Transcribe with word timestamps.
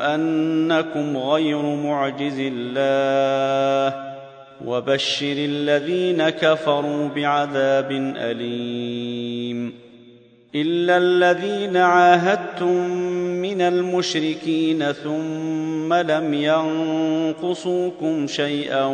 أنكم 0.00 1.16
غير 1.16 1.62
معجز 1.62 2.36
الله 2.38 4.10
وبشر 4.66 5.34
الذين 5.38 6.28
كفروا 6.28 7.08
بعذاب 7.08 7.92
أليم 8.16 9.72
إلا 10.54 10.96
الذين 10.96 11.76
عاهدتم 11.76 12.90
من 13.42 13.60
المشركين 13.60 14.92
ثم 14.92 15.94
لم 15.94 16.34
ينقصوكم 16.34 18.26
شيئا 18.26 18.84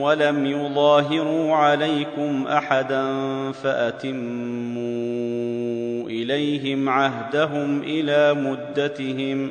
ولم 0.00 0.46
يظاهروا 0.46 1.54
عليكم 1.54 2.46
أحدا 2.46 3.04
فأتموا 3.52 4.80
إليهم 6.08 6.88
عهدهم 6.88 7.82
إلى 7.82 8.34
مدتهم 8.34 9.50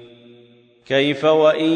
كيف 0.85 1.25
وإن 1.25 1.71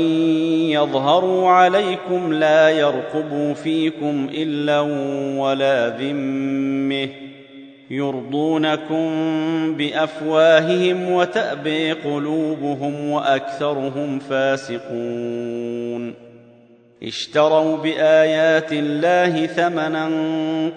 يظهروا 0.69 1.49
عليكم 1.49 2.33
لا 2.33 2.69
يرقبوا 2.69 3.53
فيكم 3.53 4.29
إلا 4.33 4.79
ولا 5.41 5.89
ذمه 5.89 7.09
يرضونكم 7.89 9.07
بأفواههم 9.77 11.11
وتأبي 11.11 11.91
قلوبهم 11.91 13.09
وأكثرهم 13.09 14.19
فاسقون 14.19 16.13
اشتروا 17.03 17.77
بآيات 17.77 18.73
الله 18.73 19.45
ثمنا 19.45 20.09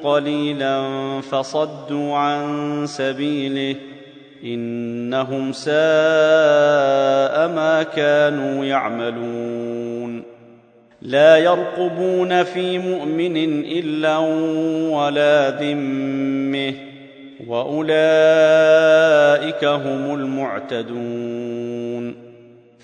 قليلا 0.05 0.85
فصدوا 1.21 2.17
عن 2.17 2.85
سبيله 2.87 3.77
إنهم 4.45 5.53
ساء 5.53 7.49
ما 7.49 7.87
كانوا 7.97 8.65
يعملون. 8.65 10.23
لا 11.03 11.37
يرقبون 11.37 12.43
في 12.43 12.79
مؤمن 12.79 13.65
إلا 13.65 14.17
ولا 14.97 15.51
ذمه 15.51 16.75
وأولئك 17.47 17.95
هم 19.65 20.15
المعتدون. 20.15 22.15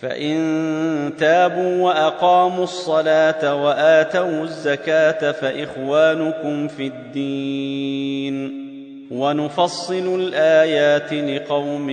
فإن 0.03 1.12
تابوا 1.19 1.82
وأقاموا 1.82 2.65
الصلاة 2.65 3.65
وآتوا 3.65 4.42
الزكاة 4.42 5.32
فإخوانكم 5.32 6.69
في 6.69 6.86
الدين. 6.86 8.63
ونفصل 9.10 10.20
الآيات 10.20 11.12
لقوم 11.12 11.91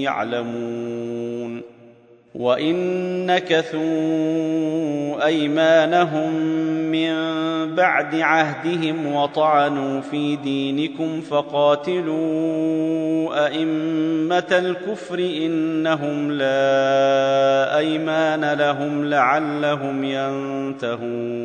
يعلمون 0.00 1.62
وإن 2.34 2.76
نكثوا 3.26 3.84
أيمانهم 5.26 6.32
من 6.92 7.14
بعد 7.74 8.14
عهدهم 8.14 9.14
وطعنوا 9.14 10.00
في 10.00 10.36
دينكم 10.36 11.20
فقاتلوا 11.20 12.54
أئمة 13.46 14.46
الكفر 14.52 15.18
إنهم 15.18 16.32
لا 16.32 17.78
أيمان 17.78 18.52
لهم 18.58 19.04
لعلهم 19.04 20.04
ينتهون. 20.04 21.44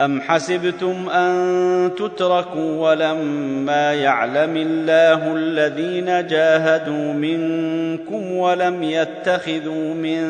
ام 0.00 0.20
حسبتم 0.20 1.08
ان 1.08 1.90
تتركوا 1.96 2.90
ولما 2.90 3.94
يعلم 3.94 4.56
الله 4.56 5.34
الذين 5.36 6.26
جاهدوا 6.26 7.12
منكم 7.12 8.32
ولم 8.32 8.82
يتخذوا 8.82 9.94
من 9.94 10.20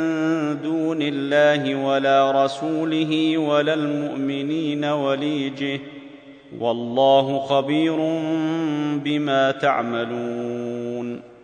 دون 0.62 0.98
الله 1.02 1.74
ولا 1.74 2.44
رسوله 2.44 3.38
ولا 3.38 3.74
المؤمنين 3.74 4.84
وليجه 4.84 5.80
والله 6.60 7.38
خبير 7.38 7.96
بما 9.04 9.50
تعملون 9.50 11.35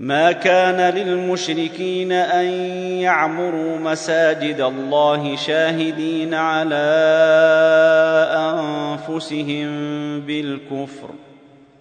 ما 0.00 0.32
كان 0.32 0.94
للمشركين 0.94 2.12
أن 2.12 2.44
يعمروا 3.00 3.78
مساجد 3.78 4.60
الله 4.60 5.36
شاهدين 5.36 6.34
على 6.34 6.86
أنفسهم 8.36 9.70
بالكفر. 10.20 11.08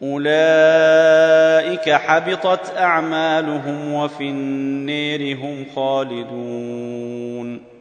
أولئك 0.04 1.90
حبطت 1.90 2.78
أعمالهم 2.78 3.94
وفي 3.94 4.24
النير 4.24 5.38
هم 5.38 5.66
خالدون. 5.76 7.75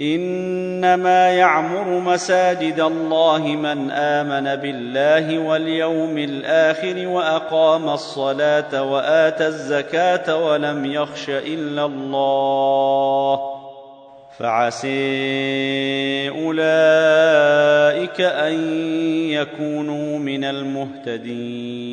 إنما 0.00 1.30
يعمر 1.30 1.98
مساجد 2.00 2.80
الله 2.80 3.38
من 3.38 3.90
آمن 3.90 4.56
بالله 4.60 5.38
واليوم 5.38 6.18
الآخر 6.18 7.08
وأقام 7.08 7.88
الصلاة 7.88 8.82
واتى 8.82 9.46
الزكاة 9.46 10.36
ولم 10.36 10.84
يخش 10.86 11.30
إلا 11.30 11.84
الله 11.84 13.40
فعسي 14.38 16.28
أولئك 16.28 18.20
أن 18.20 18.54
يكونوا 19.30 20.18
من 20.18 20.44
المهتدين 20.44 21.92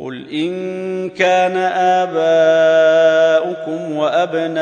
قل 0.00 0.30
ان 0.30 1.10
كان 1.10 1.56
اباؤكم 3.56 3.96
وابناؤكم 3.96 4.56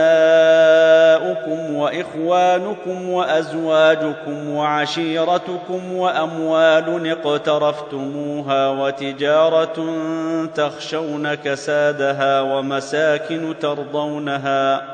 واخوانكم 1.75 3.11
وازواجكم 3.11 4.51
وعشيرتكم 4.51 5.95
واموال 5.95 7.11
اقترفتموها 7.11 8.69
وتجاره 8.69 9.87
تخشون 10.55 11.35
كسادها 11.35 12.41
ومساكن 12.41 13.55
ترضونها 13.61 14.94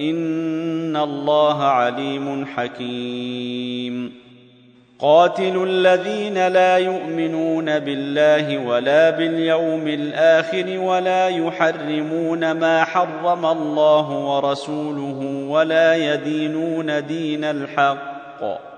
ان 0.00 0.96
الله 0.96 1.62
عليم 1.62 2.46
حكيم. 2.46 4.14
قاتلوا 4.98 5.66
الذين 5.66 6.48
لا 6.48 6.78
يؤمنون 6.78 7.78
بالله 7.78 8.58
ولا 8.58 9.10
باليوم 9.10 9.88
الآخر 9.88 10.78
ولا 10.78 11.28
يحرمون 11.28 12.52
ما 12.52 12.84
حرم 12.84 13.46
الله 13.46 14.10
ورسوله 14.10 15.46
ولا 15.48 16.14
يدينون 16.14 17.06
دين 17.06 17.44
الحق. 17.44 18.77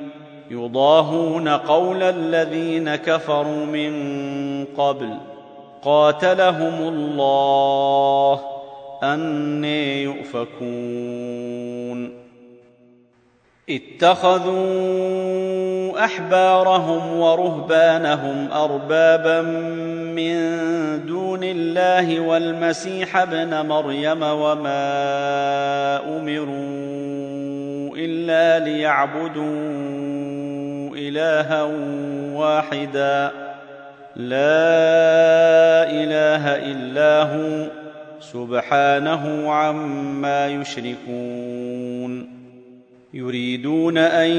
يضاهون 0.51 1.47
قول 1.47 2.03
الذين 2.03 2.95
كفروا 2.95 3.65
من 3.65 3.93
قبل. 4.77 5.17
قاتلهم 5.83 6.87
الله. 6.87 8.41
أني 9.03 10.03
يؤفكون. 10.03 11.51
اتخذوا 13.69 15.11
أحبارهم 16.05 17.19
ورهبانهم 17.19 18.51
أربابا 18.51 19.41
من 20.11 20.35
دون 21.05 21.39
الله 21.43 22.19
والمسيح 22.19 23.17
ابن 23.17 23.65
مريم 23.65 24.23
وما 24.23 24.77
أمروا 26.17 26.81
إلا 27.97 28.65
ليعبدوا 28.65 30.00
إلها 31.09 31.63
واحدا. 32.33 33.31
لا 34.15 35.83
إله 35.89 36.47
إلا 36.71 37.23
هو. 37.23 37.67
سبحانه 38.19 39.51
عما 39.51 40.47
يشركون. 40.47 42.41
يريدون 43.13 43.97
أن 43.97 44.29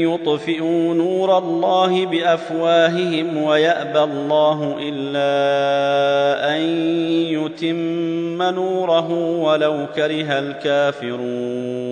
يطفئوا 0.00 0.94
نور 0.94 1.38
الله 1.38 2.06
بأفواههم 2.06 3.42
ويأبى 3.42 3.98
الله 3.98 4.76
إلا 4.80 6.56
أن 6.56 6.62
يتم 7.32 8.42
نوره 8.42 9.12
ولو 9.38 9.86
كره 9.96 10.38
الكافرون. 10.38 11.91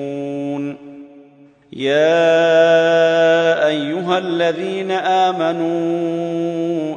يا 1.73 3.67
ايها 3.67 4.17
الذين 4.17 4.91
امنوا 4.91 5.71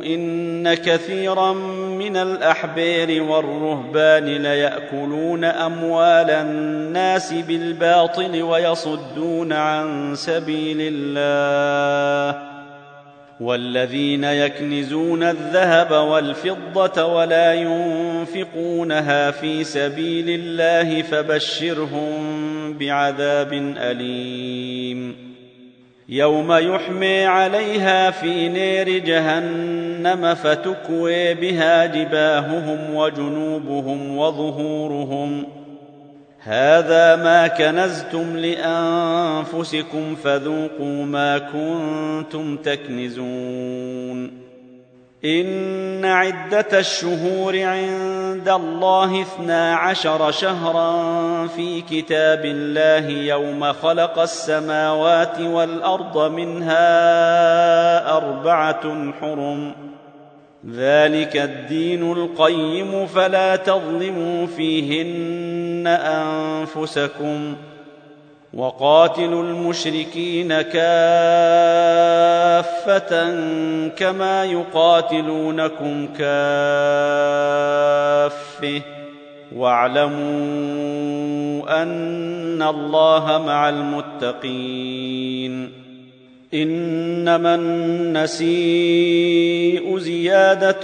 ان 0.05 0.75
كثيرا 0.75 1.53
من 1.99 2.17
الاحبار 2.17 3.23
والرهبان 3.23 4.25
لياكلون 4.25 5.45
اموال 5.45 6.31
الناس 6.31 7.33
بالباطل 7.33 8.43
ويصدون 8.43 9.53
عن 9.53 10.15
سبيل 10.15 10.79
الله 10.81 12.55
والذين 13.41 14.25
يكنزون 14.25 15.23
الذهب 15.23 15.91
والفضه 15.91 17.05
ولا 17.05 17.55
ينفقونها 17.55 19.31
في 19.31 19.65
سبيل 19.65 20.41
الله 20.41 21.03
فبشرهم 21.03 22.34
بعذاب 22.73 23.53
أليم. 23.77 25.35
يوم 26.09 26.53
يحمي 26.53 27.25
عليها 27.25 28.11
في 28.11 28.49
نير 28.49 28.99
جهنم 28.99 30.35
فتكوي 30.35 31.35
بها 31.35 31.87
جباههم 31.87 32.95
وجنوبهم 32.95 34.19
وظهورهم. 34.19 35.47
هذا 36.41 37.17
ما 37.17 37.47
كنزتم 37.47 38.37
لأنفسكم 38.37 40.15
فذوقوا 40.15 41.05
ما 41.05 41.39
كنتم 41.39 42.57
تكنزون. 42.57 44.44
إن 45.25 46.05
عدة 46.05 46.79
الشهور 46.79 47.63
عند 47.63 48.49
الله 48.49 49.23
اثنا 49.23 49.75
عشر 49.75 50.31
شهرا 50.31 51.47
في 51.47 51.81
كتاب 51.81 52.45
الله 52.45 53.09
يوم 53.09 53.73
خلق 53.73 54.19
السماوات 54.19 55.41
والأرض 55.41 56.33
منها 56.33 56.87
أربعة 58.17 59.13
حرم. 59.21 59.75
ذلك 60.71 61.37
الدين 61.37 62.13
القيم 62.13 63.07
فلا 63.07 63.57
تظلموا 63.57 64.47
فيهن 64.47 65.87
أنفسكم. 65.87 67.55
وقاتلوا 68.57 69.43
المشركين 69.43 70.63
كافة 70.63 70.85
كما 73.89 74.45
يقاتلونكم 74.45 76.07
كافة. 76.07 76.25
واعلموا 79.57 80.25
أن 81.83 82.63
الله 82.63 83.43
مع 83.47 83.69
المتقين. 83.69 85.84
إنما 86.55 87.55
النسيء 87.55 88.45
زيادة 89.99 90.81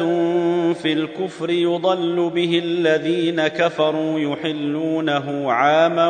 في 0.73 0.93
الكفر 0.93 1.51
يضل 1.51 2.31
به 2.35 2.63
الذين 2.65 3.49
كفروا 3.49 4.21
يحلونه 4.21 5.53
عاما 5.53 6.09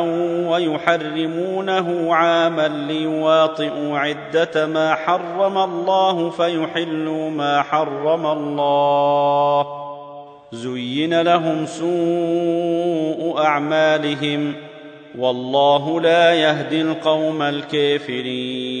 ويحرمونه 0.49 2.15
عاما 2.15 2.67
ليواطئوا 2.67 3.97
عدة 3.97 4.67
ما 4.67 4.95
حرم 4.95 5.57
الله 5.57 6.29
فيحلوا 6.29 7.29
ما 7.29 7.61
حرم 7.61 8.25
الله. 8.25 9.67
زين 10.51 11.21
لهم 11.21 11.65
سوء 11.65 13.37
أعمالهم. 13.37 14.53
والله 15.17 16.01
لا 16.01 16.33
يهدي 16.33 16.81
القوم 16.81 17.41
الكافرين. 17.41 18.80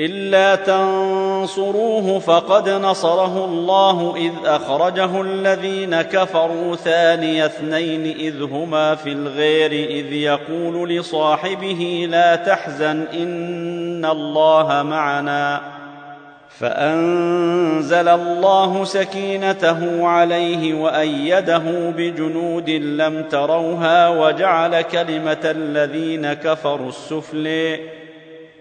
إلا 0.00 0.54
تنصروه 0.54 2.18
فقد 2.18 2.68
نصره 2.68 3.44
الله 3.44 4.16
إذ 4.16 4.32
أخرجه 4.44 5.20
الذين 5.20 6.02
كفروا 6.02 6.76
ثاني 6.76 7.46
اثنين 7.46 8.16
إذ 8.16 8.42
هما 8.42 8.94
في 8.94 9.12
الغير 9.12 9.72
إذ 9.72 10.12
يقول 10.12 10.88
لصاحبه 10.88 12.06
لا 12.10 12.36
تحزن 12.36 13.06
إن 13.14 14.04
الله 14.04 14.82
معنا 14.82 15.60
فأنزل 16.58 18.08
الله 18.08 18.84
سكينته 18.84 20.06
عليه 20.06 20.74
وأيده 20.74 21.62
بجنود 21.96 22.70
لم 22.70 23.22
تروها 23.22 24.08
وجعل 24.08 24.80
كلمة 24.80 25.40
الذين 25.44 26.32
كفروا 26.32 26.88
السفل 26.88 27.76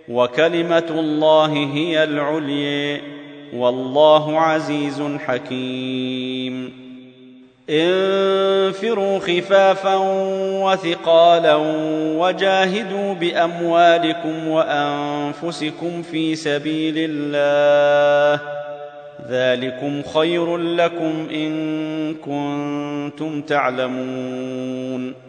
وكلمة 0.09 0.85
الله 0.89 1.53
هي 1.73 2.03
العلي 2.03 3.01
والله 3.53 4.39
عزيز 4.39 5.03
حكيم. 5.25 6.73
انفروا 7.69 9.19
خفافا 9.19 9.95
وثقالا 10.63 11.55
وجاهدوا 12.17 13.13
بأموالكم 13.13 14.47
وأنفسكم 14.47 16.01
في 16.01 16.35
سبيل 16.35 16.93
الله. 16.97 18.41
ذلكم 19.29 20.01
خير 20.03 20.57
لكم 20.57 21.27
إن 21.31 22.13
كنتم 22.13 23.41
تعلمون. 23.41 25.28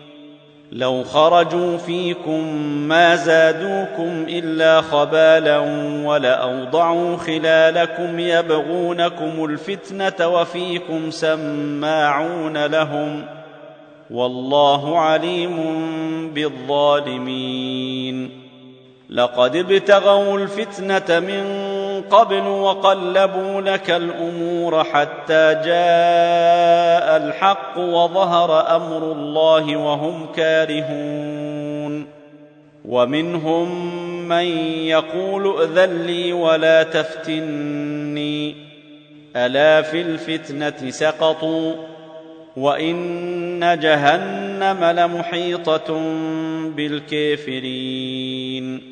لو 0.71 1.03
خرجوا 1.03 1.77
فيكم 1.77 2.53
ما 2.87 3.15
زادوكم 3.15 4.25
إلا 4.27 4.81
خبالا 4.81 5.59
ولأوضعوا 6.05 7.17
خلالكم 7.17 8.19
يبغونكم 8.19 9.45
الفتنة 9.45 10.27
وفيكم 10.27 11.11
سماعون 11.11 12.65
لهم 12.65 13.25
والله 14.11 14.99
عليم 14.99 15.57
بالظالمين. 16.33 18.31
لقد 19.09 19.55
ابتغوا 19.55 20.37
الفتنة 20.37 21.19
من 21.19 21.70
قبل 22.01 22.47
وقلبوا 22.47 23.61
لك 23.61 23.91
الأمور 23.91 24.83
حتى 24.83 25.53
جاء 25.53 27.17
الحق 27.17 27.77
وظهر 27.77 28.75
أمر 28.75 29.11
الله 29.11 29.77
وهم 29.77 30.27
كارهون 30.35 32.07
ومنهم 32.85 33.95
من 34.27 34.45
يقول 34.85 35.57
ائذن 35.57 36.01
لي 36.01 36.33
ولا 36.33 36.83
تفتني. 36.83 38.55
ألا 39.35 39.81
في 39.81 40.01
الفتنة 40.01 40.89
سقطوا 40.89 41.73
وإن 42.57 43.79
جهنم 43.81 44.83
لمحيطة 44.83 45.93
بالكافرين. 46.75 48.91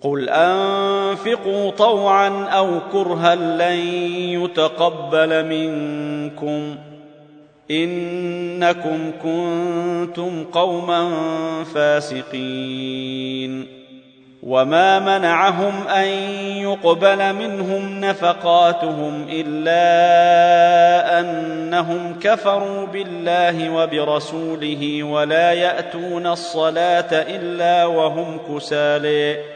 قل 0.00 0.28
انفقوا 0.28 1.70
طوعا 1.70 2.44
أو 2.44 2.68
كرها 2.92 3.34
لن 3.34 3.78
يتقبل 4.42 5.44
منكم 5.44 6.76
انكم 7.70 9.12
كنتم 9.22 10.44
قوما 10.44 11.08
فاسقين 11.74 13.66
وما 14.42 14.98
منعهم 14.98 15.88
ان 15.88 16.08
يقبل 16.56 17.32
منهم 17.32 18.00
نفقاتهم 18.00 19.26
الا 19.30 19.80
انهم 21.20 22.18
كفروا 22.20 22.86
بالله 22.86 23.70
وبرسوله 23.70 25.02
ولا 25.02 25.52
ياتون 25.52 26.26
الصلاه 26.26 27.12
الا 27.12 27.84
وهم 27.84 28.38
كسالى 28.48 29.55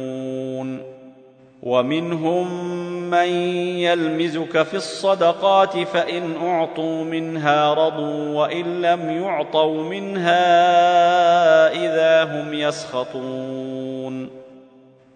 ومنهم 1.63 2.65
من 3.09 3.27
يلمزك 3.77 4.63
في 4.63 4.73
الصدقات 4.73 5.77
فإن 5.77 6.35
أعطوا 6.47 7.03
منها 7.03 7.73
رضوا 7.73 8.35
وإن 8.35 8.81
لم 8.81 9.23
يعطوا 9.23 9.83
منها 9.83 10.47
إذا 11.73 12.23
هم 12.23 12.53
يسخطون. 12.53 14.41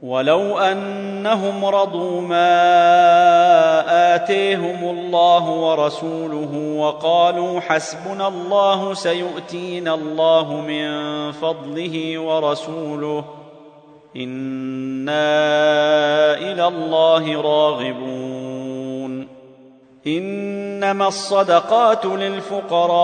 ولو 0.04 0.58
أنهم 0.58 1.66
رضوا 1.66 2.22
ما 2.22 2.56
آتيهم 4.16 4.90
الله 4.90 5.50
ورسوله 5.50 6.76
وقالوا 6.78 7.60
حسبنا 7.60 8.28
الله 8.28 8.94
سيؤتينا 8.94 9.94
الله 9.94 10.62
من 10.62 10.88
فضله 11.32 12.20
ورسوله 12.20 13.45
أنا 14.16 15.12
إلى 16.38 16.68
الله 16.68 17.42
راغبون 17.42 19.28
انما 20.08 21.08
الصدقات 21.08 22.06
للفقراء 22.06 22.98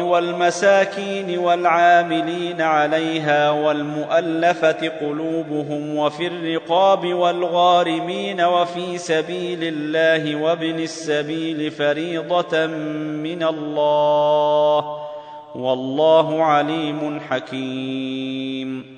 والمساكين 0.00 1.38
والعاملين 1.38 2.60
عليها 2.60 3.50
والمؤلفه 3.50 4.88
قلوبهم 5.00 5.96
وفي 5.96 6.26
الرقاب 6.26 7.14
والغارمين 7.14 8.40
وفي 8.40 8.98
سبيل 8.98 9.58
الله 9.62 10.42
وابن 10.42 10.78
السبيل 10.78 11.70
فريضه 11.70 12.66
من 12.66 13.42
الله 13.42 14.98
والله 15.54 16.44
عليم 16.44 17.20
حكيم 17.30 18.97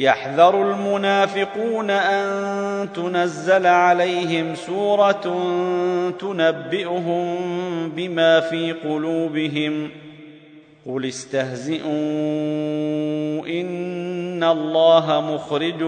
يحذر 0.00 0.72
المنافقون 0.72 1.90
أن 1.90 2.88
تنزل 2.92 3.66
عليهم 3.66 4.54
سورة 4.54 5.42
تنبئهم 6.20 7.36
بما 7.90 8.40
في 8.40 8.72
قلوبهم. 8.72 9.90
قل 10.86 11.06
استهزئوا 11.06 11.86
إن 13.60 14.44
الله 14.44 15.34
مخرج 15.34 15.82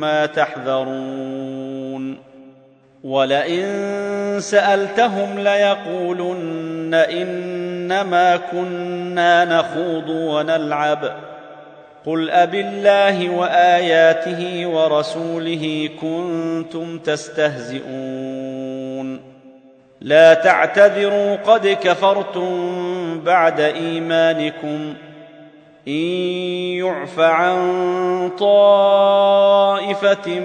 ما 0.00 0.26
تحذرون. 0.26 2.18
ولئن 3.04 3.66
سألتهم 4.40 5.38
ليقولن 5.38 6.94
إنما 6.94 8.36
كنا 8.36 9.44
نخوض 9.44 10.08
ونلعب. 10.08 11.29
قل 12.06 12.30
ابِ 12.30 12.54
الله 12.54 13.30
واياته 13.30 14.66
ورسوله 14.66 15.90
كنتم 16.00 16.98
تستهزئون. 16.98 18.60
لا 20.00 20.34
تعتذروا 20.34 21.36
قد 21.36 21.76
كفرتم 21.82 23.20
بعد 23.20 23.60
ايمانكم 23.60 24.94
ان 25.88 25.92
يعف 26.78 27.20
عن 27.20 27.60
طائفه 28.38 30.40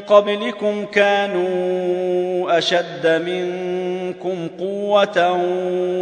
قبلكم 0.00 0.86
كانوا 0.86 2.58
أشد 2.58 3.06
منكم 3.26 4.48
قوة 4.58 5.32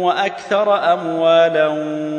وأكثر 0.01 0.93
أموالا 0.93 1.67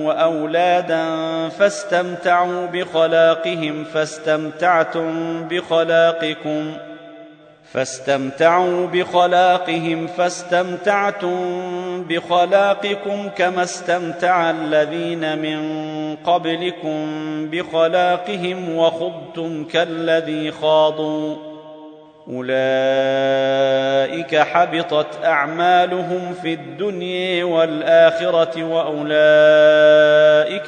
وأولادا 0.07 1.05
فاستمتعوا 1.49 2.67
بخلاقهم 2.67 3.85
فاستمتعتم 3.85 5.43
بخلاقكم 5.49 6.73
فاستمتعوا 7.73 8.87
بخلاقهم 8.87 10.07
فاستمتعتم 10.07 11.37
بخلاقكم 12.09 13.29
كما 13.37 13.63
استمتع 13.63 14.51
الذين 14.51 15.39
من 15.39 15.61
قبلكم 16.17 17.07
بخلاقهم 17.51 18.77
وخضتم 18.77 19.65
كالذي 19.65 20.51
خاضوا. 20.51 21.56
أولئك 22.33 24.17
حبطت 24.37 25.25
أعمالهم 25.25 26.35
في 26.43 26.53
الدنيا 26.55 27.45
والآخرة 27.45 28.65
وأولئك 28.65 29.11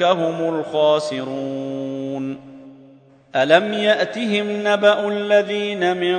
هم 0.03 0.59
الخاسرون. 0.59 2.49
ألم 3.37 3.73
يأتهم 3.73 4.67
نبأ 4.67 5.09
الذين 5.09 5.97
من 5.97 6.19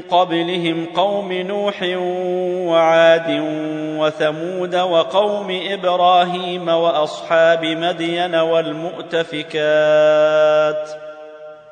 قبلهم 0.00 0.86
قوم 0.94 1.32
نوح 1.32 1.82
وعاد 2.68 3.42
وثمود 3.98 4.74
وقوم 4.76 5.60
إبراهيم 5.70 6.68
وأصحاب 6.68 7.64
مدين 7.64 8.34
والمؤتفكات 8.34 9.46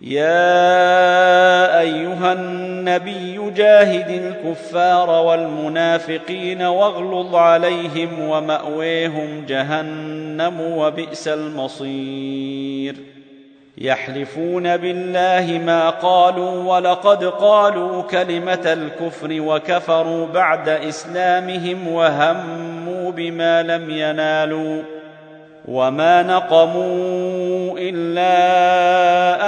يا 0.00 1.80
أيها 1.80 2.32
النبي 2.32 3.50
جاهد 3.50 4.10
الكفار 4.10 5.10
والمنافقين 5.10 6.62
واغلظ 6.62 7.34
عليهم 7.34 8.28
ومأويهم 8.28 9.44
جهنم 9.48 10.60
وبئس 10.60 11.28
المصير. 11.28 12.96
يحلفون 13.78 14.76
بالله 14.76 15.60
ما 15.66 15.90
قالوا 15.90 16.74
ولقد 16.74 17.24
قالوا 17.24 18.02
كلمة 18.02 18.72
الكفر 18.72 19.28
وكفروا 19.40 20.26
بعد 20.26 20.68
إسلامهم 20.68 21.88
وهموا 21.88 23.12
بما 23.12 23.62
لم 23.62 23.90
ينالوا. 23.90 24.95
وما 25.68 26.22
نقموا 26.22 27.78
الا 27.78 28.28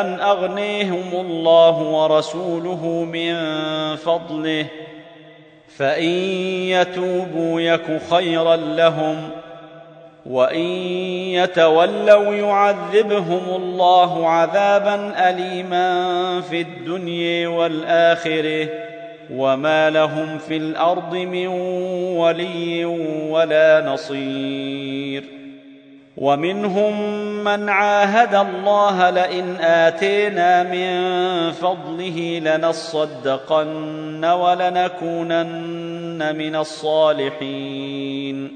ان 0.01 0.21
اغنيهم 0.21 1.11
الله 1.13 1.79
ورسوله 1.79 2.87
من 3.13 3.37
فضله 3.97 4.67
فان 5.77 6.11
يتوبوا 6.69 7.61
يك 7.61 8.01
خيرا 8.11 8.57
لهم 8.57 9.31
وان 10.27 10.61
يتولوا 11.33 12.35
يعذبهم 12.35 13.43
الله 13.57 14.29
عذابا 14.29 15.31
اليما 15.31 16.41
في 16.41 16.61
الدنيا 16.61 17.49
والاخره 17.49 18.69
وما 19.35 19.91
لهم 19.91 20.39
في 20.39 20.57
الأرض 20.57 21.15
من 21.17 21.47
ولي 22.17 22.85
ولا 23.31 23.85
نصير 23.87 25.38
ومنهم 26.19 27.01
من 27.45 27.69
عاهد 27.69 28.35
الله 28.35 29.11
لئن 29.11 29.57
آتينا 29.61 30.63
من 30.63 30.91
فضله 31.53 32.39
لنصدقن 32.45 34.25
ولنكونن 34.25 35.39
من 36.37 36.57
الصالحين. 36.57 38.49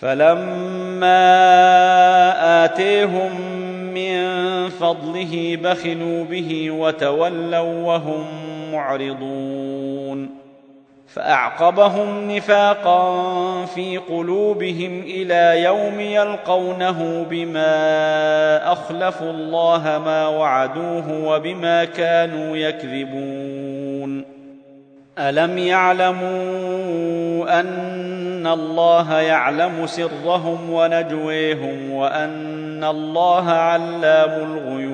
فلما 0.00 1.24
آتيهم 2.64 3.40
من 3.94 4.24
فضله 4.68 5.58
بخلوا 5.62 6.24
به 6.24 6.70
وتولوا 6.70 7.86
وهم 7.86 8.26
معرضون. 8.72 10.43
فأعقبهم 11.06 12.30
نفاقا 12.30 13.24
في 13.64 13.98
قلوبهم 13.98 15.00
إلى 15.00 15.62
يوم 15.62 16.00
يلقونه 16.00 17.26
بما 17.30 18.72
اخلفوا 18.72 19.30
الله 19.30 20.02
ما 20.04 20.26
وعدوه 20.28 21.24
وبما 21.24 21.84
كانوا 21.84 22.56
يكذبون. 22.56 24.24
ألم 25.18 25.58
يعلموا 25.58 26.24
أن 27.60 28.46
الله 28.46 29.20
يعلم 29.20 29.86
سرهم 29.86 30.70
ونجويهم 30.70 31.90
وأن 31.90 32.84
الله 32.84 33.50
علام 33.50 34.30
الغيوب؟ 34.30 34.93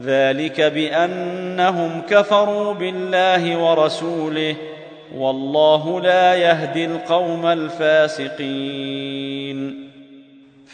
ذلك 0.00 0.60
بأنهم 0.60 2.02
كفروا 2.10 2.74
بالله 2.74 3.56
ورسوله 3.56 4.56
والله 5.16 6.00
لا 6.00 6.34
يهدي 6.34 6.84
القوم 6.84 7.46
الفاسقين. 7.46 9.12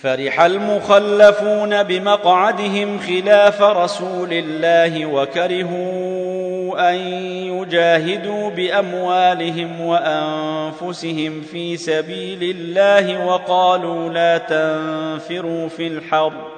فرح 0.02 0.40
المخلفون 0.40 1.82
بمقعدهم 1.82 2.98
خلاف 2.98 3.62
رسول 3.62 4.32
الله 4.32 5.06
وكرهوا 5.06 6.90
أن 6.90 6.94
يجاهدوا 7.58 8.50
بأموالهم 8.50 9.80
وأنفسهم 9.80 11.40
في 11.40 11.76
سبيل 11.76 12.56
الله 12.56 13.26
وقالوا 13.26 14.10
لا 14.10 14.38
تنفروا 14.38 15.68
في 15.68 15.86
الحرب. 15.86 16.57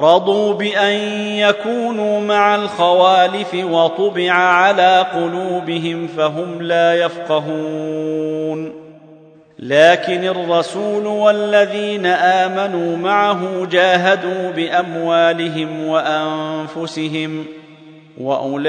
رضوا 0.00 0.54
بان 0.54 0.98
يكونوا 1.36 2.20
مع 2.20 2.54
الخوالف 2.54 3.54
وطبع 3.54 4.32
على 4.32 5.06
قلوبهم 5.14 6.06
فهم 6.06 6.62
لا 6.62 6.94
يفقهون. 6.94 8.72
لكن 9.58 10.24
الرسول 10.24 11.06
والذين 11.06 12.06
امنوا 12.06 12.96
معه 12.96 13.66
جاهدوا 13.66 14.50
باموالهم 14.50 15.86
وانفسهم 15.86 17.44
واولئك 18.20 18.60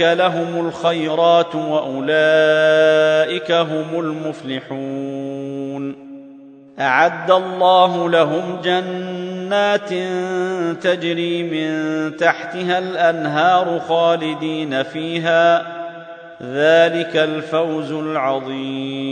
لهم 0.00 0.66
الخيرات 0.66 1.54
واولئك 1.54 3.52
هم 3.52 4.00
المفلحون. 4.00 5.94
اعد 6.80 7.30
الله 7.30 8.10
لهم 8.10 8.58
جنات 9.48 9.88
تجري 10.82 11.42
من 11.42 12.16
تحتها 12.16 12.78
الأنهار 12.78 13.80
خالدين 13.88 14.82
فيها. 14.82 15.66
ذلك 16.42 17.16
الفوز 17.16 17.92
العظيم. 17.92 19.08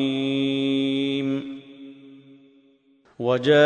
وجاء 3.19 3.57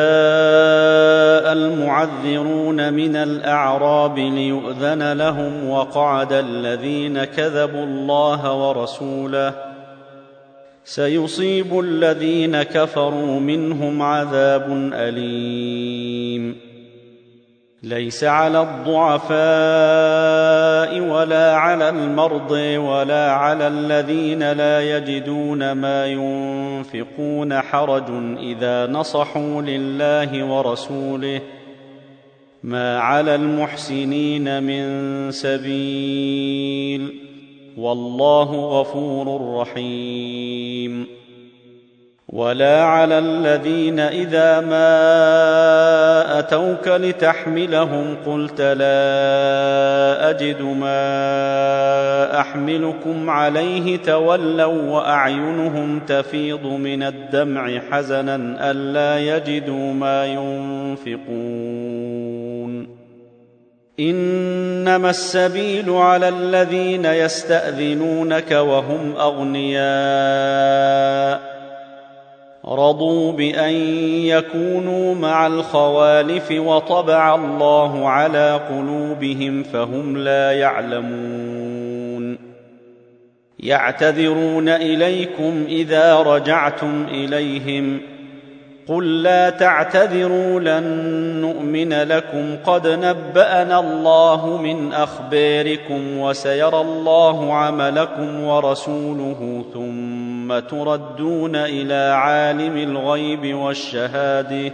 المعذرون 1.52 2.92
من 2.92 3.16
الأعراب 3.16 4.18
ليؤذن 4.18 5.12
لهم 5.12 5.70
وقعد 5.70 6.32
الذين 6.32 7.24
كذبوا 7.24 7.84
الله 7.84 8.68
ورسوله. 8.68 9.54
سيصيب 10.84 11.80
الذين 11.80 12.62
كفروا 12.62 13.40
منهم 13.40 14.02
عذاب 14.02 14.90
أليم. 14.94 15.89
ليس 17.82 18.24
على 18.24 18.62
الضعفاء 18.62 19.40
ولا 21.00 21.56
على 21.56 21.88
المرض 21.88 22.50
ولا 22.76 23.32
على 23.32 23.68
الذين 23.68 24.52
لا 24.52 24.96
يجدون 24.96 25.72
ما 25.72 26.06
ينفقون 26.06 27.60
حرج 27.60 28.36
إذا 28.38 28.86
نصحوا 28.86 29.62
لله 29.62 30.44
ورسوله. 30.44 31.40
ما 32.62 32.98
على 32.98 33.34
المحسنين 33.34 34.62
من 34.62 35.30
سبيل. 35.30 37.14
والله 37.76 38.80
غفور 38.80 39.56
رحيم. 39.60 41.19
ولا 42.32 42.82
على 42.82 43.18
الذين 43.18 44.00
إذا 44.00 44.60
ما 44.60 46.38
أتوك 46.38 46.88
لتحملهم 46.88 48.16
قلت 48.26 48.60
لا 48.60 50.30
أجد 50.30 50.62
ما 50.62 52.40
أحملكم 52.40 53.30
عليه 53.30 53.96
تولوا 53.96 54.90
وأعينهم 54.90 56.00
تفيض 56.00 56.66
من 56.66 57.02
الدمع 57.02 57.80
حزنا 57.90 58.70
ألا 58.70 59.18
يجدوا 59.18 59.92
ما 59.92 60.26
ينفقون. 60.26 61.40
إنما 64.00 65.10
السبيل 65.10 65.90
على 65.90 66.28
الذين 66.28 67.04
يستأذنونك 67.04 68.50
وهم 68.50 69.16
أغنياء. 69.16 69.80
رضوا 72.70 73.32
بان 73.32 73.74
يكونوا 74.24 75.14
مع 75.14 75.46
الخوالف 75.46 76.50
وطبع 76.50 77.34
الله 77.34 78.08
على 78.08 78.60
قلوبهم 78.70 79.62
فهم 79.62 80.16
لا 80.16 80.52
يعلمون 80.52 82.38
يعتذرون 83.58 84.68
اليكم 84.68 85.64
اذا 85.68 86.16
رجعتم 86.16 87.06
اليهم 87.10 88.00
قل 88.88 89.22
لا 89.22 89.50
تعتذروا 89.50 90.60
لن 90.60 90.84
نؤمن 91.40 91.92
لكم 91.92 92.56
قد 92.64 92.86
نبانا 92.86 93.80
الله 93.80 94.62
من 94.62 94.92
اخباركم 94.92 96.18
وسيرى 96.18 96.80
الله 96.80 97.54
عملكم 97.54 98.44
ورسوله 98.44 99.64
ثم 99.74 100.29
تردون 100.58 101.56
إلى 101.56 102.14
عالم 102.14 102.76
الغيب 102.76 103.54
والشهادة 103.54 104.72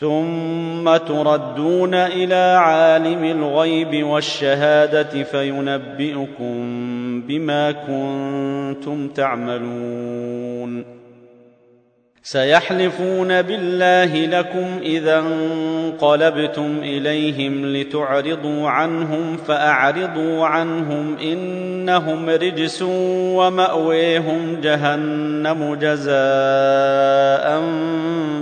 ثم 0.00 0.96
تردون 0.96 1.94
إلى 1.94 2.58
عالم 2.58 3.24
الغيب 3.24 4.06
والشهادة 4.06 5.22
فينبئكم 5.22 6.54
بما 7.28 7.72
كنتم 7.72 9.08
تعملون. 9.08 11.01
سيحلفون 12.24 13.42
بالله 13.42 14.26
لكم 14.26 14.80
إذا 14.82 15.18
انقلبتم 15.18 16.78
إليهم 16.82 17.76
لتعرضوا 17.76 18.68
عنهم 18.68 19.36
فأعرضوا 19.36 20.46
عنهم 20.46 21.18
إنهم 21.18 22.30
رجس 22.30 22.82
ومأويهم 23.36 24.60
جهنم 24.62 25.74
جزاء 25.74 26.12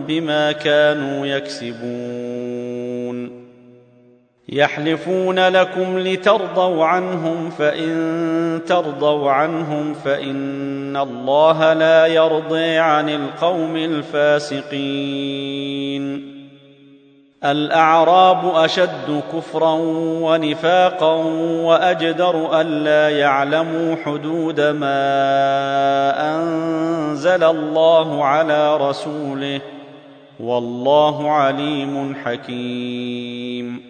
بما 0.09 0.53
كانوا 0.53 1.27
يكسبون 1.27 2.20
يحلفون 4.53 5.49
لكم 5.49 5.99
لترضوا 5.99 6.85
عنهم 6.85 7.51
فإن 7.51 8.61
ترضوا 8.67 9.31
عنهم 9.31 9.95
فإن 9.95 10.97
الله 10.97 11.73
لا 11.73 12.07
يرضي 12.07 12.79
عن 12.79 13.09
القوم 13.09 13.77
الفاسقين. 13.77 14.71
الأعراب 17.45 18.55
أشد 18.55 19.23
كفرا 19.35 19.73
ونفاقا 20.23 21.15
وأجدر 21.65 22.61
ألا 22.61 23.19
يعلموا 23.19 23.97
حدود 24.05 24.61
ما 24.61 25.01
أنزل 26.37 27.45
الله 27.45 28.25
على 28.25 28.77
رسوله. 28.77 29.61
والله 30.41 31.31
عليم 31.31 32.17
حكيم. 32.25 33.90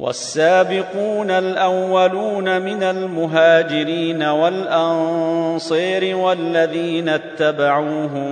والسابقون 0.00 1.30
الأولون 1.30 2.62
من 2.62 2.82
المهاجرين 2.82 4.22
والانصير 4.22 6.16
والذين 6.16 7.08
اتبعوهم 7.08 8.30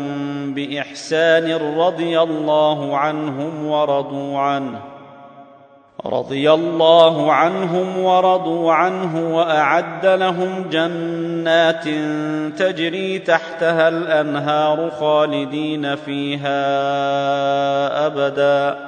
بإحسان 0.54 1.52
رضي 1.78 2.20
الله 2.20 2.96
عنهم 2.96 3.66
ورضوا 3.66 4.38
عنه 4.38 4.78
رضي 6.06 6.52
الله 6.52 7.32
عنهم 7.32 7.98
ورضوا 7.98 8.72
عنه 8.72 9.36
وأعد 9.36 10.06
لهم 10.06 10.64
جنات 10.70 11.84
تجري 12.58 13.18
تحتها 13.18 13.88
الأنهار 13.88 14.90
خالدين 14.90 15.96
فيها 15.96 16.56
أبدا. 18.06 18.87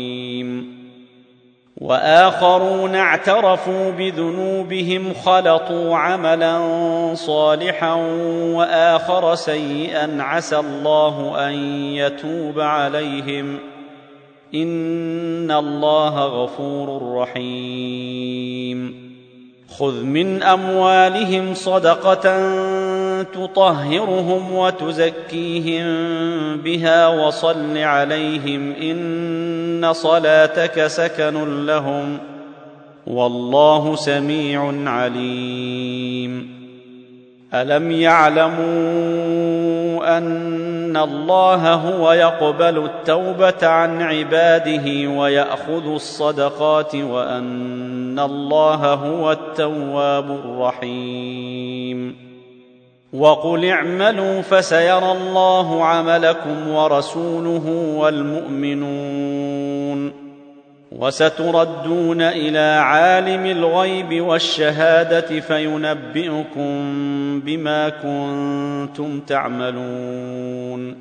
وآخرون 1.81 2.95
اعترفوا 2.95 3.91
بذنوبهم 3.91 5.13
خلطوا 5.13 5.97
عملا 5.97 6.59
صالحا 7.13 7.93
وآخر 8.55 9.35
سيئا 9.35 10.17
عسى 10.19 10.59
الله 10.59 11.47
أن 11.47 11.53
يتوب 11.93 12.59
عليهم. 12.59 13.59
إن 14.55 15.51
الله 15.51 16.25
غفور 16.25 17.17
رحيم. 17.17 19.11
خذ 19.77 20.03
من 20.03 20.43
أموالهم 20.43 21.53
صدقة 21.53 22.37
تطهرهم 23.23 24.55
وتزكيهم 24.55 25.85
بها 26.57 27.07
وصل 27.07 27.77
عليهم 27.77 28.71
إن 28.71 29.93
صلاتك 29.93 30.87
سكن 30.87 31.65
لهم 31.65 32.17
والله 33.07 33.95
سميع 33.95 34.73
عليم. 34.91 36.61
ألم 37.53 37.91
يعلموا 37.91 38.61
أن 40.17 40.97
الله 40.97 41.73
هو 41.73 42.11
يقبل 42.11 42.85
التوبة 42.85 43.67
عن 43.67 44.01
عباده 44.01 45.09
ويأخذ 45.09 45.93
الصدقات 45.93 46.95
وأن 46.95 48.19
الله 48.19 48.93
هو 48.93 49.31
التواب 49.31 50.31
الرحيم. 50.31 51.60
وقل 53.13 53.65
اعملوا 53.65 54.41
فسيرى 54.41 55.11
الله 55.11 55.85
عملكم 55.85 56.67
ورسوله 56.67 57.95
والمؤمنون 57.97 59.51
وستردون 60.91 62.21
إلى 62.21 62.81
عالم 62.83 63.45
الغيب 63.45 64.21
والشهادة 64.21 65.39
فينبئكم 65.39 66.71
بما 67.39 67.89
كنتم 67.89 69.19
تعملون 69.19 70.95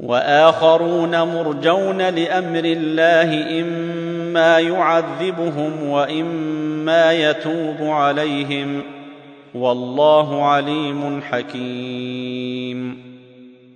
وآخرون 0.00 1.22
مرجون 1.22 2.02
لأمر 2.02 2.64
الله 2.64 3.60
إما 3.60 4.58
يعذبهم 4.58 5.88
وإما 5.88 7.12
يتوب 7.12 7.76
عليهم 7.80 8.82
والله 9.54 10.44
عليم 10.44 11.22
حكيم. 11.22 13.08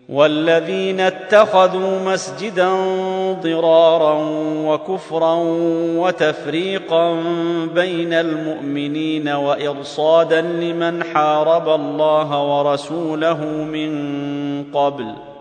والذين 0.09 1.01
اتخذوا 1.01 1.99
مسجدا 2.13 2.71
ضرارا 3.43 4.19
وكفرا 4.67 5.35
وتفريقا 5.97 7.13
بين 7.75 8.13
المؤمنين 8.13 9.29
وإرصادا 9.29 10.41
لمن 10.41 11.05
حارب 11.05 11.69
الله 11.69 12.59
ورسوله 12.59 13.45
من 13.47 13.93
قبل 14.75 15.32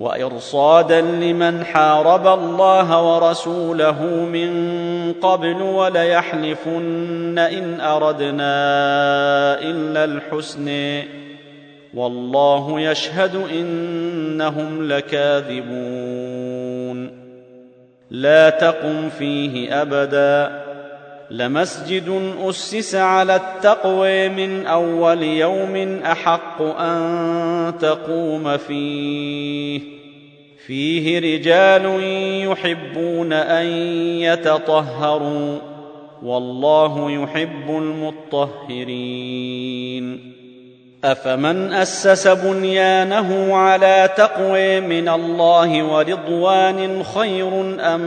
وإرصادا 0.00 1.00
لمن 1.00 1.64
حارب 1.64 2.26
الله 2.26 3.02
ورسوله 3.02 4.04
من 4.04 4.50
قبل 5.12 5.62
وليحلفن 5.62 7.38
إن 7.38 7.80
أردنا 7.80 8.52
إلا 9.62 10.04
الحسن. 10.04 11.02
والله 11.94 12.80
يشهد 12.80 13.34
إنهم 13.34 14.92
لكاذبون. 14.92 15.70
لا 18.10 18.50
تقم 18.50 19.08
فيه 19.08 19.82
أبدا. 19.82 20.69
لمسجد 21.30 22.34
أسس 22.48 22.94
على 22.94 23.36
التقوى 23.36 24.28
من 24.28 24.66
أول 24.66 25.22
يوم 25.22 25.76
أحق 26.02 26.62
أن 26.62 27.72
تقوم 27.80 28.56
فيه. 28.56 29.80
فيه 30.66 31.18
رجال 31.18 32.00
يحبون 32.50 33.32
أن 33.32 33.66
يتطهروا 34.20 35.58
والله 36.22 37.10
يحب 37.10 37.70
المطهرين. 37.70 39.20
أفمن 41.04 41.72
أسس 41.72 42.28
بنيانه 42.28 43.56
على 43.56 44.10
تقوى 44.16 44.80
من 44.80 45.08
الله 45.08 45.82
ورضوان 45.82 47.02
خير 47.02 47.48
أم 47.94 48.00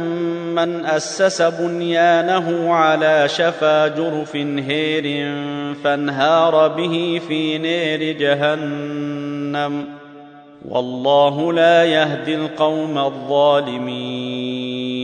من 0.55 0.85
أسس 0.85 1.41
بنيانه 1.41 2.73
على 2.73 3.29
شفا 3.29 3.87
جرف 3.87 4.35
هير 4.35 5.33
فانهار 5.83 6.67
به 6.67 7.21
في 7.27 7.57
نير 7.57 8.17
جهنم؟ 8.17 9.85
والله 10.69 11.53
لا 11.53 11.85
يهدي 11.85 12.35
القوم 12.35 12.97
الظالمين. 12.97 15.02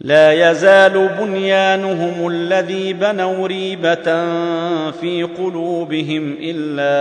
لا 0.00 0.50
يزال 0.50 1.08
بنيانهم 1.20 2.28
الذي 2.28 2.92
بنوا 2.92 3.46
ريبة 3.46 4.04
في 4.90 5.28
قلوبهم 5.38 6.36
إلا 6.40 6.96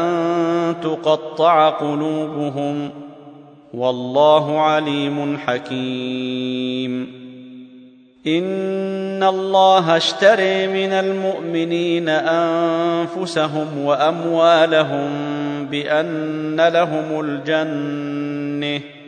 أن 0.00 0.74
تقطع 0.82 1.68
قلوبهم. 1.68 2.90
والله 3.74 4.60
عليم 4.60 5.38
حكيم. 5.38 7.24
إن 8.26 9.22
الله 9.22 9.96
اشتري 9.96 10.66
من 10.66 10.92
المؤمنين 10.92 12.08
أنفسهم 12.08 13.84
وأموالهم 13.84 15.10
بأن 15.70 16.68
لهم 16.68 17.20
الجنة. 17.20 19.03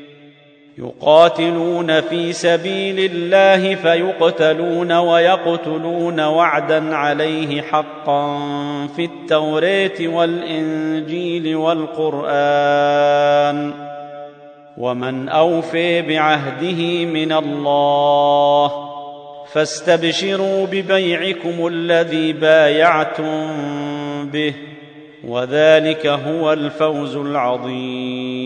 يقاتلون 0.78 2.00
في 2.00 2.32
سبيل 2.32 3.10
الله 3.12 3.74
فيقتلون 3.74 4.92
ويقتلون 4.92 6.20
وعدا 6.20 6.96
عليه 6.96 7.62
حقا 7.62 8.38
في 8.96 9.04
التوراه 9.04 10.00
والإنجيل 10.00 11.56
والقرآن. 11.56 12.26
ومن 14.78 15.28
أوفي 15.28 16.02
بعهده 16.02 17.04
من 17.04 17.32
الله 17.32 18.72
فاستبشروا 19.52 20.66
ببيعكم 20.66 21.66
الذي 21.66 22.32
بايعتم 22.32 23.50
به 24.32 24.54
وذلك 25.24 26.06
هو 26.06 26.52
الفوز 26.52 27.16
العظيم. 27.16 28.45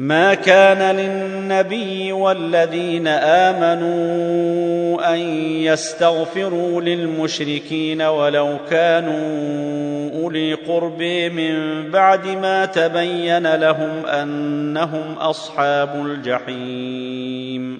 ما 0.00 0.34
كان 0.34 0.96
للنبي 0.96 2.12
والذين 2.12 3.06
آمنوا 3.08 5.14
أن 5.14 5.18
يستغفروا 5.60 6.80
للمشركين 6.80 8.02
ولو 8.02 8.56
كانوا 8.70 10.22
أولي 10.22 10.54
قرب 10.54 11.02
من 11.32 11.90
بعد 11.90 12.26
ما 12.26 12.64
تبين 12.64 13.54
لهم 13.54 14.06
أنهم 14.06 15.12
أصحاب 15.18 16.06
الجحيم. 16.06 17.79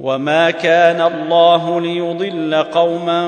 وما 0.00 0.50
كان 0.50 1.00
الله 1.00 1.80
ليضل 1.80 2.54
قوما 2.54 3.26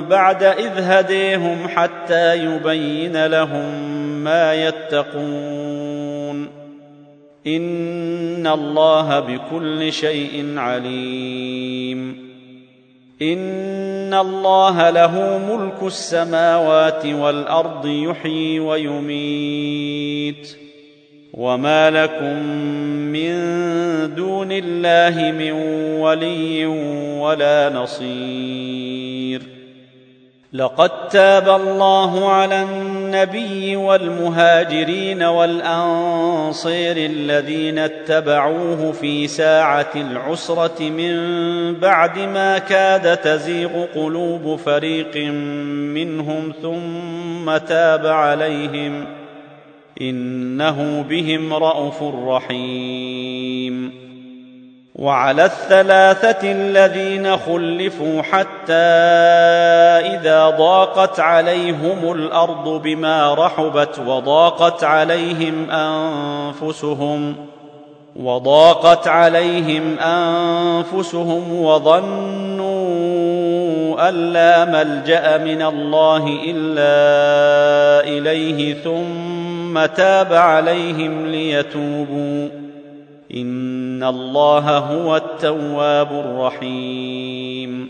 بعد 0.00 0.42
اذ 0.42 0.72
هديهم 0.76 1.68
حتى 1.68 2.36
يبين 2.44 3.26
لهم 3.26 3.74
ما 4.24 4.54
يتقون 4.54 6.48
ان 7.46 8.46
الله 8.46 9.20
بكل 9.20 9.92
شيء 9.92 10.58
عليم 10.58 12.24
ان 13.22 14.14
الله 14.14 14.90
له 14.90 15.38
ملك 15.38 15.82
السماوات 15.82 17.06
والارض 17.06 17.86
يحيي 17.86 18.60
ويميت 18.60 20.56
وما 21.36 21.90
لكم 21.90 22.46
من 23.12 23.34
دون 24.14 24.52
الله 24.52 25.32
من 25.32 25.52
ولي 26.00 26.66
ولا 27.20 27.70
نصير 27.70 29.42
لقد 30.52 31.08
تاب 31.08 31.48
الله 31.48 32.28
على 32.32 32.62
النبي 32.62 33.76
والمهاجرين 33.76 35.22
والانصير 35.22 36.96
الذين 36.96 37.78
اتبعوه 37.78 38.92
في 38.92 39.26
ساعه 39.26 39.90
العسره 39.96 40.82
من 40.82 41.14
بعد 41.74 42.18
ما 42.18 42.58
كاد 42.58 43.16
تزيغ 43.16 43.84
قلوب 43.94 44.56
فريق 44.56 45.16
منهم 45.94 46.52
ثم 46.62 47.56
تاب 47.56 48.06
عليهم 48.06 49.23
إنه 50.00 51.04
بهم 51.08 51.54
رءوف 51.54 52.02
رحيم. 52.28 54.04
وعلى 54.94 55.44
الثلاثة 55.44 56.52
الذين 56.52 57.36
خلفوا 57.36 58.22
حتى 58.22 58.72
إذا 60.14 60.50
ضاقت 60.50 61.20
عليهم 61.20 62.12
الأرض 62.12 62.82
بما 62.82 63.34
رحبت 63.34 63.98
وضاقت 64.06 64.84
عليهم 64.84 65.70
أنفسهم 65.70 67.34
وضاقت 68.16 69.08
عليهم 69.08 69.98
أنفسهم 69.98 71.60
وظنوا 71.62 72.74
أن 74.08 74.32
لا 74.32 74.64
ملجأ 74.64 75.38
من 75.38 75.62
الله 75.62 76.38
إلا 76.44 76.88
إليه 78.08 78.74
ثم 78.74 79.33
تاب 79.78 80.32
عليهم 80.32 81.26
ليتوبوا. 81.26 82.48
إن 83.34 84.04
الله 84.04 84.78
هو 84.78 85.16
التواب 85.16 86.12
الرحيم. 86.12 87.88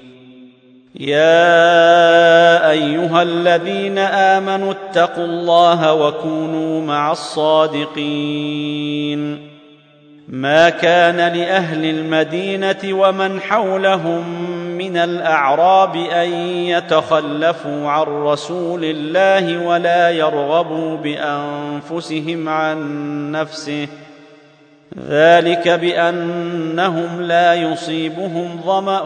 يا 1.00 2.70
أيها 2.70 3.22
الذين 3.22 3.98
آمنوا 3.98 4.72
اتقوا 4.72 5.24
الله 5.24 5.94
وكونوا 5.94 6.80
مع 6.82 7.12
الصادقين. 7.12 8.74
ما 10.28 10.70
كان 10.70 11.16
لأهل 11.16 11.84
المدينة 11.84 12.78
ومن 12.84 13.40
حولهم 13.40 14.53
من 14.90 14.96
الأعراب 14.96 15.96
أن 15.96 16.32
يتخلفوا 16.48 17.88
عن 17.88 18.02
رسول 18.02 18.84
الله 18.84 19.66
ولا 19.66 20.10
يرغبوا 20.10 20.96
بأنفسهم 20.96 22.48
عن 22.48 22.78
نفسه. 23.32 23.88
ذلك 25.08 25.68
بأنهم 25.68 27.22
لا 27.22 27.54
يصيبهم 27.54 28.60
ظمأ 28.66 29.00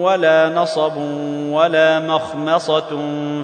ولا 0.00 0.48
نصب 0.48 0.96
ولا 1.50 2.00
مخمصة 2.00 2.88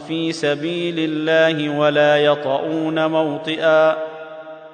في 0.09 0.33
سبيل 0.33 0.95
الله 0.99 1.79
ولا 1.79 2.17
يطؤون 2.17 3.07
موطئا. 3.07 4.18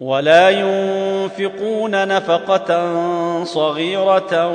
ولا 0.00 0.50
ينفقون 0.50 2.08
نفقة 2.08 2.94
صغيرة 3.44 4.52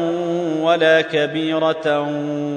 ولا 0.61 1.01
كبيرة 1.01 2.01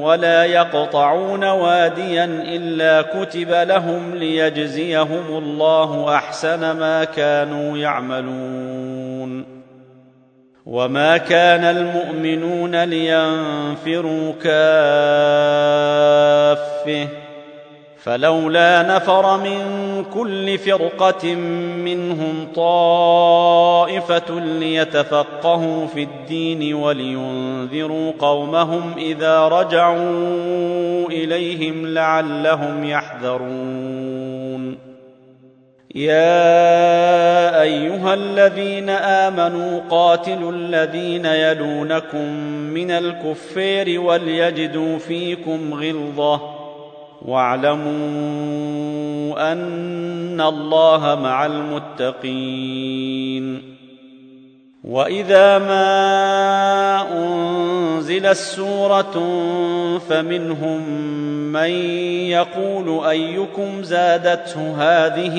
ولا 0.00 0.44
يقطعون 0.44 1.44
واديا 1.44 2.24
إلا 2.24 3.02
كتب 3.02 3.50
لهم 3.50 4.14
ليجزيهم 4.14 5.38
الله 5.38 6.16
أحسن 6.16 6.60
ما 6.60 7.04
كانوا 7.04 7.78
يعملون. 7.78 9.44
وما 10.66 11.16
كان 11.16 11.64
المؤمنون 11.64 12.84
لينفروا 12.84 14.32
كافة. 14.32 14.44
فلولا 18.04 18.82
نفر 18.82 19.36
من 19.36 19.60
كل 20.14 20.58
فرقة 20.58 21.34
منهم 21.84 22.48
طائفة 22.54 24.40
ليتفقهوا 24.40 25.86
في 25.86 26.02
الدين 26.02 26.74
ولينذروا 26.74 28.12
قومهم 28.18 28.94
إذا 28.98 29.48
رجعوا 29.48 31.06
إليهم 31.08 31.86
لعلهم 31.86 32.84
يحذرون. 32.84 34.78
يا 35.94 37.62
أيها 37.62 38.14
الذين 38.14 38.90
آمنوا 38.90 39.80
قاتلوا 39.90 40.52
الذين 40.52 41.26
يلونكم 41.26 42.28
من 42.74 42.90
الكفار 42.90 43.98
وليجدوا 43.98 44.98
فيكم 44.98 45.74
غلظة 45.74 46.53
واعلموا 47.24 47.92
أن 49.52 50.40
الله 50.40 51.18
مع 51.22 51.46
المتقين. 51.46 53.44
وإذا 54.84 55.58
ما 55.58 57.06
أنزلت 57.18 58.36
سوره 58.36 59.12
فمنهم 60.08 60.88
من 61.52 61.70
يقول 62.30 63.06
أيكم 63.06 63.82
زادته 63.82 64.74
هذه 64.78 65.38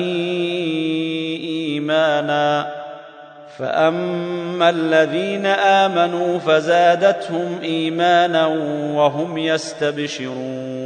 إيمانا؟ 1.44 2.72
فأما 3.58 4.70
الذين 4.70 5.46
آمنوا 5.46 6.38
فزادتهم 6.38 7.58
إيمانا 7.62 8.46
وهم 8.94 9.38
يستبشرون. 9.38 10.85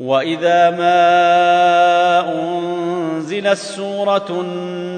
واذا 0.00 0.70
ما 0.70 1.00
انزلت 2.34 3.58
سوره 3.58 4.42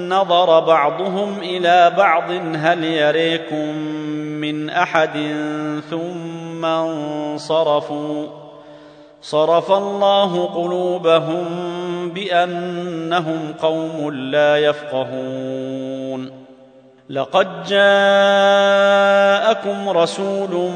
نظر 0.07 0.59
بعضهم 0.59 1.39
إلى 1.39 1.93
بعض 1.97 2.31
هل 2.55 2.83
يريكم 2.83 3.75
من 4.41 4.69
احد 4.69 5.35
ثم 5.89 6.65
انصرفوا 6.65 8.27
صرف 9.21 9.71
الله 9.71 10.45
قلوبهم 10.45 11.45
بانهم 12.09 13.53
قوم 13.61 14.11
لا 14.11 14.57
يفقهون 14.57 15.90
لقد 17.11 17.63
جاءكم 17.67 17.89
رسول 19.89 20.71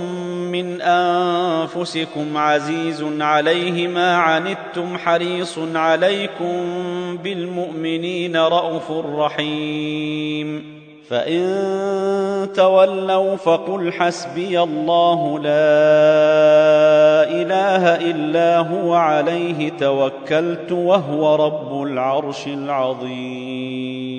من 0.51 0.81
أنفسكم 0.81 2.38
عزيز 2.38 3.05
عليه 3.19 3.88
ما 3.88 4.17
عنتم 4.17 4.97
حريص 4.97 5.59
عليكم 5.75 6.57
بالمؤمنين 7.23 8.38
رءوف 8.38 8.91
رحيم. 8.91 10.75
فإن 11.09 12.49
تولوا 12.55 13.36
فقل 13.36 13.93
حسبي 13.93 14.61
الله 14.61 15.39
لا 15.39 15.51
إله 17.29 17.95
إلا 17.95 18.57
هو 18.57 18.93
عليه 18.93 19.69
توكلت 19.69 20.71
وهو 20.71 21.36
رب 21.36 21.83
العرش 21.83 22.47
العظيم. 22.47 24.14